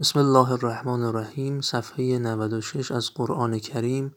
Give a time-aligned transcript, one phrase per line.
[0.00, 4.14] بسم الله الرحمن الرحیم صفحه 96 از قرآن کریم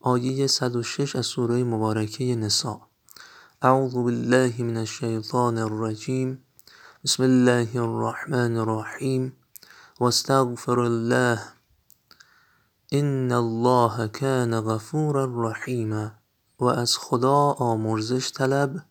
[0.00, 2.80] آیه 106 از سوره مبارکه نساء.
[3.62, 6.44] اعوذ بالله من الشیطان الرجیم.
[7.04, 9.36] بسم الله الرحمن الرحیم.
[10.00, 11.38] واستغفر الله.
[12.92, 16.10] ان الله کان غفورا رحیما.
[16.58, 18.82] و از خدا آمرزش طلب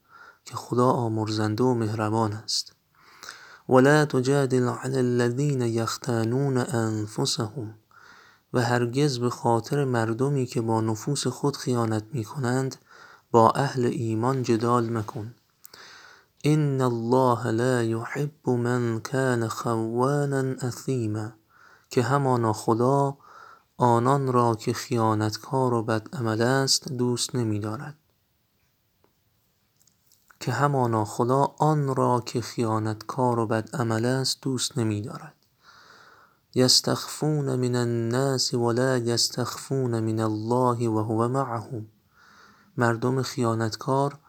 [0.45, 2.82] که خدا آمرزنده و مهربان است.
[3.73, 7.73] ولا تجادل عن الذين یختانون انفسهم
[8.53, 12.75] و هرگز به خاطر مردمی که با نفوس خود خیانت می کنند
[13.31, 15.35] با اهل ایمان جدال مکن.
[16.43, 21.31] ان الله لا يحب من كان خوانا اثیما
[21.89, 23.17] که همانا خدا
[23.77, 27.95] آنان را که خیانتکار و بدعمل است دوست نمی دارد
[30.43, 35.33] که همانا خدا آن را که خیانتکار و بدعمل است دوست نمی دارد
[36.55, 41.85] یستخفون من الناس ولا یستخفون من الله وهو معهم.
[42.77, 44.19] مردم خیانتکار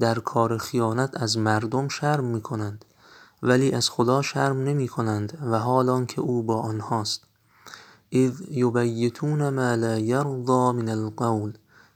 [0.00, 2.84] در کار خیانت از مردم شرم می کنند
[3.42, 7.24] ولی از خدا شرم نمی کنند و حال آنکه او با آنهاست.
[8.12, 11.52] اذ یبیتون ما لا یرضی من القول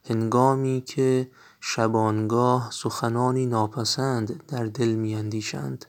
[0.09, 5.85] هنگامی که شبانگاه سخنانی ناپسند در دل می اندیشند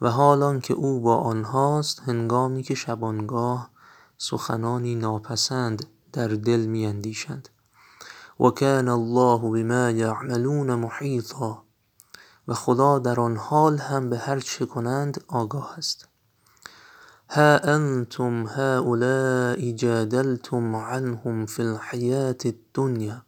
[0.00, 3.70] و حال آنکه او با آنهاست هنگامی که شبانگاه
[4.18, 7.48] سخنانی ناپسند در دل می اندیشند
[8.40, 11.62] و کان الله بما یعملون محیطا.
[12.48, 16.08] و خدا در آن حال هم به هر چه کنند آگاه است.
[17.30, 23.25] ها انتم هؤلاء جادلتم عنهم فی الحیاة الدنیا.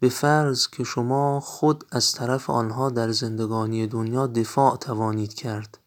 [0.00, 5.78] به فرض که شما خود از طرف آنها در زندگانی دنیا دفاع توانید کرد.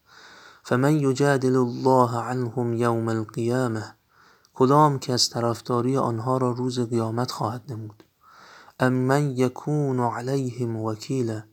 [0.64, 3.96] فمن یجادل الله عنهم یوم القیامه
[4.54, 8.04] کدام کس طرفداری آنها را روز قیامت خواهد نمود؟
[8.80, 11.44] ام من یکون علیهم وکیلا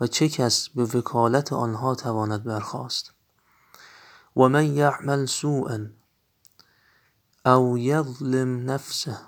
[0.00, 3.12] و چه کس به وکالت آنها تواند برخاست؟
[4.36, 5.86] و من یعمل سوءا
[7.46, 9.18] او یظلم نفسه.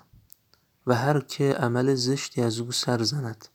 [0.87, 3.47] و هر که عمل زشتی از او سر زند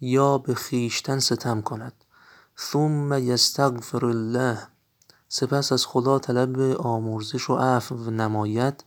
[0.00, 1.92] یا به خویشتن ستم کند.
[2.58, 4.58] ثم یستغفر الله.
[5.28, 8.84] سپس از خدا طلب آمرزش و عفو نماید.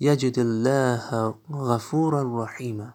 [0.00, 2.94] یجد الله غفورا رحیما.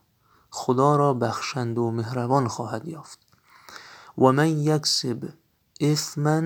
[0.49, 3.19] خدا را بخشنده و مهربان خواهد یافت.
[4.17, 5.29] و من یکسب
[5.81, 6.41] اثما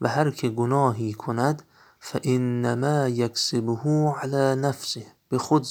[0.00, 1.62] و هر که گناهی کند
[2.00, 5.66] فانما یکسبه علی نفسه به خود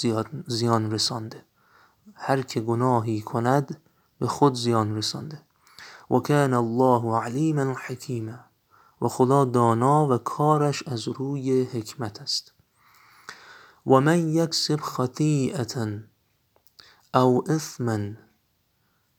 [0.48, 1.46] زیان رسانده.
[2.14, 3.82] هر که گناهی کند
[4.20, 5.42] به خود زیان رسانده.
[6.12, 8.40] و کان الله علیما حکیما
[9.02, 12.54] و خدا دانا و کارش از روی حکمت است.
[13.88, 16.00] و من یکسب خطیئة
[17.14, 18.00] او اثما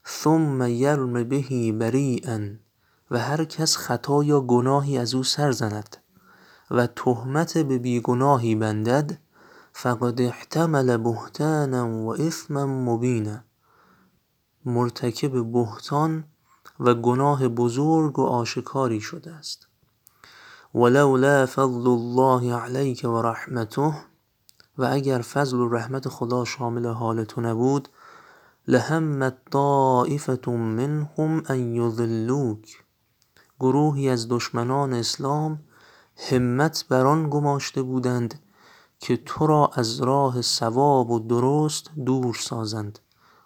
[0.07, 2.41] ثم یرم به برییا
[3.11, 5.97] و هر کس خطا یا گناهی از او سر زند.
[6.71, 9.19] و تهمت به بی گناهی بندد
[9.73, 13.41] فقد احتمل بهتانا و اثما مبینا.
[14.65, 16.25] مرتکب بهتان
[16.81, 19.67] و گناه بزرگ و آشکاری شده است.
[20.75, 23.95] ولولا فضل الله علیک و رحمته
[24.79, 27.89] و اگر فضل و رحمت خدا شامل حال تو نبود
[28.69, 32.85] لهمت طایفة منهم ان یضلوک.
[33.61, 35.61] گروهی از دشمنان اسلام
[36.29, 38.41] همت بر آن گماشته بودند
[38.99, 42.99] که تو را از راه صواب و درست دور سازند.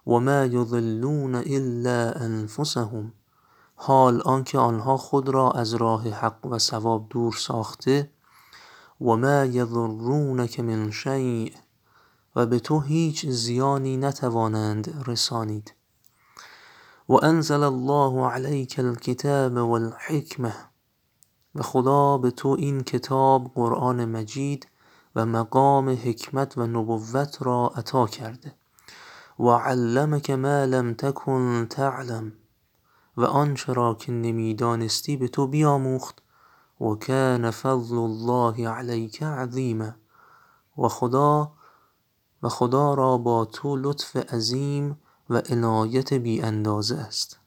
[0.06, 3.12] و ما یضلون الا انفسهم.
[3.74, 8.10] حال آنکه آنها خود را از راه حق و صواب دور ساخته
[9.00, 11.50] و ما یضرونک من شیء.
[12.36, 15.74] و به تو هیچ زیانی نتوانند رسانید.
[17.08, 20.73] و انزل الله علیک الکتاب و الحکمة
[21.54, 24.68] و خدا به تو این کتاب قرآن مجید
[25.16, 28.54] و مقام حکمت و نبوت را عطا کرده.
[29.38, 32.32] و علمک ما لم تکن تعلم.
[33.16, 36.22] و آنچه را که نمی دانستی به تو بیاموخت.
[36.80, 39.92] و کان فضل الله علیک عظیما
[40.78, 40.88] و
[42.48, 44.98] خدا را با تو لطف عظیم
[45.30, 47.43] و عنایت بی اندازه است.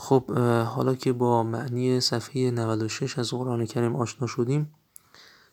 [0.00, 0.30] خب
[0.64, 4.74] حالا که با معنی صفحه 96 از قرآن کریم آشنا شدیم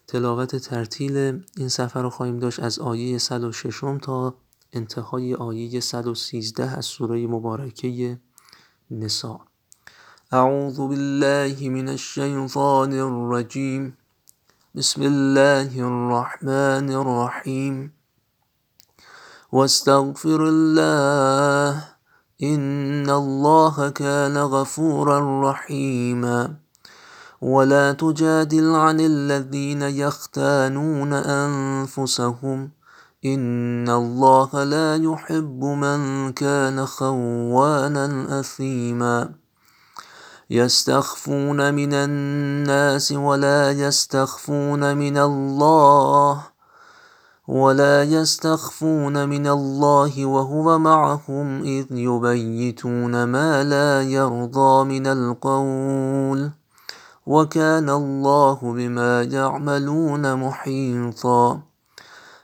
[0.08, 4.36] تلاوت ترتیل این صفحه رو خواهیم داشت از آیه 106 تا
[4.74, 8.20] انتهای آیه 113 از سوره مبارکه
[8.92, 9.40] نساء.
[10.32, 13.98] اعوذ بالله من الشیطان الرجیم.
[14.76, 17.94] بسم الله الرحمن الرحيم
[19.52, 21.97] واستغفر الله
[22.44, 26.54] إن الله كان غفورا رحيما.
[27.42, 32.70] ولا تجادل عن الذين يختانون أنفسهم.
[33.26, 39.30] إن الله لا يحب من كان خوانا أثيما.
[40.50, 46.57] يستخفون من الناس ولا يستخفون من الله.
[47.48, 56.52] ولا يستخفون من الله وهو معهم إذ يبيتون ما لا يرضى من القول.
[57.28, 61.62] وكان الله بما يعملون محيطا.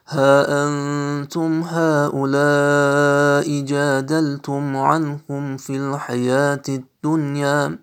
[0.08, 7.78] ها أنتم هؤلاء جادلتم عنهم في الحياة الدنيا.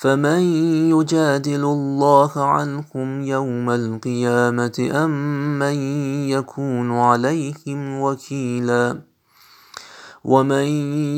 [0.00, 0.40] فمن
[0.90, 5.74] يجادل الله عنهم يوم القيامة أم من
[6.28, 9.00] يكون عليهم وكيلا
[10.24, 10.66] ومن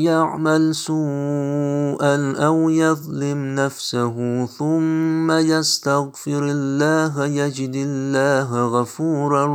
[0.01, 9.45] يعمل سوءا أو يظلم نفسه ثم يستغفر الله يجد الله غفورا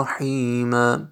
[0.00, 1.11] رحيما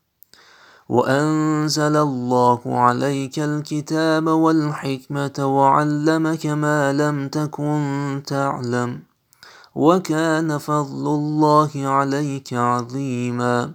[0.91, 8.99] وأنزل الله عليك الكتاب والحكمة وعلمك ما لم تكن تعلم
[9.75, 13.71] وكان فضل الله عليك عظيما.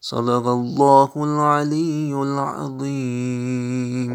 [0.00, 4.10] صدق الله العلي العظيم.